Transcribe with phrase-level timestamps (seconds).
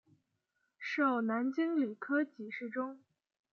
[0.79, 2.99] 授南京礼科给事中。